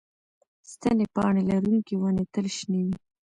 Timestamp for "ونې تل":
2.01-2.45